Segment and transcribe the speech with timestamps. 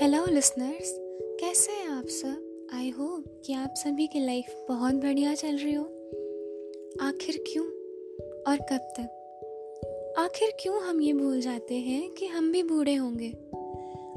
[0.00, 0.96] Hello listeners
[1.40, 2.68] कैसे हैं आप सब?
[2.74, 5.84] आई होप कि आप सभी की लाइफ बहुत बढ़िया चल रही हो।
[7.00, 7.64] आखिर क्यों?
[8.42, 10.14] और कब तक?
[10.18, 13.28] आखिर क्यों हम ये भूल जाते हैं कि हम भी बूढ़े होंगे?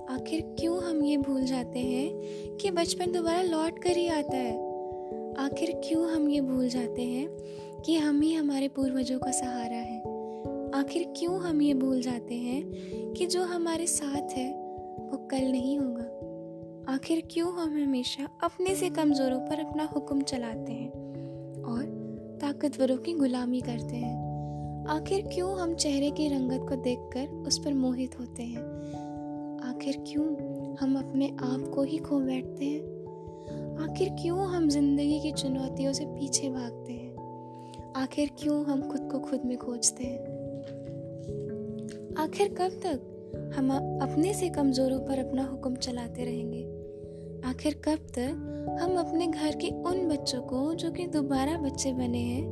[0.09, 2.21] आखिर क्यों हम ये भूल जाते हैं
[2.57, 4.53] कि बचपन दोबारा लौट कर ही आता है?
[5.35, 7.29] आखिर क्यों हम ये भूल जाते हैं
[7.85, 9.99] कि हम ही हमारे पूर्वजों का सहारा है?
[10.73, 12.71] आखिर क्यों हम ये भूल जाते हैं
[13.13, 14.60] कि जो हमारे साथ है
[14.99, 16.31] वो कल नहीं होगा।
[16.93, 20.89] आखिर क्यों हम हमेशा अपने से कमज़ोरों पर अपना हुक्म चलाते हैं
[21.63, 21.83] और
[22.41, 24.31] ताकतवरों की गुलामी करते हैं?
[24.87, 28.61] आखिर क्यों हम चेहरे की रंगत को देखकर उस पर मोहित होते हैं?
[29.69, 30.25] आखिर क्यों
[30.75, 32.81] हम अपने आप को ही खो बैठते हैं?
[33.77, 37.11] आखिर क्यों हम ज़िंदगी की चुनौतियों से पीछे भागते हैं?
[37.95, 40.41] आखिर क्यों हम खुद को खुद में खोजते हैं?
[42.17, 43.10] आखिर कब तक
[43.55, 46.63] हम अपने से कमज़ोरों पर अपना हुक्म चलाते रहेंगे।
[47.49, 52.19] आखिर कब तक हम अपने घर के उन बच्चों को, जो कि दोबारा बच्चे बने
[52.19, 52.43] हैं,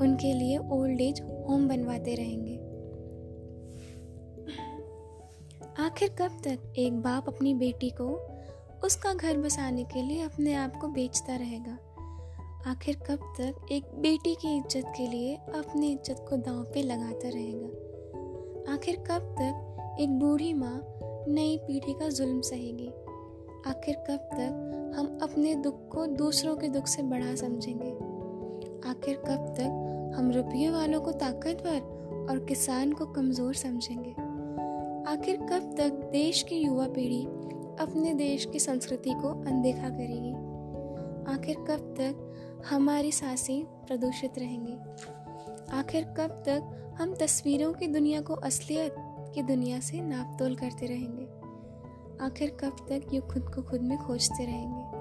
[0.00, 2.56] उनके लिए ओल्ड एज होम बनवाते रहेंगे?
[5.78, 8.08] आखिर कब तक एक बाप अपनी बेटी को
[8.84, 11.78] उसका घर बसाने के लिए अपने आप को बेचता रहेगा?
[12.70, 17.28] आखिर कब तक एक बेटी की इज़्ज़त के लिए अपनी इज़्ज़त को दांव पे लगाता
[17.28, 17.85] रहेगा?
[18.76, 20.84] आखिर कब तक एक बूढ़ी माँ
[21.28, 22.88] नई पीढ़ी का जुल्म सहेगी?
[23.66, 27.90] आखिर कब तक हम अपने दुख को दूसरों के दुख से बड़ा समझेंगे?
[28.88, 31.80] आखिर कब तक हम रुपये वालों को ताकतवर
[32.30, 34.10] और किसान को कमज़ोर समझेंगे?
[35.10, 37.24] आखिर कब तक देश की युवा पीढ़ी
[37.80, 40.32] अपने देश की संस्कृति को अनदेखा करेगी?
[41.34, 42.34] आखिर कब तक
[42.70, 44.78] हमारी साँसें प्रदूषित रहेंगी?
[45.70, 48.94] आखिर कब तक हम तस्वीरों की दुनिया को असलियत
[49.34, 51.24] की दुनिया से नाप तोल करते रहेंगे।
[52.24, 54.95] आखिर कब तक ये खुद को खुद में खोजते रहेंगे?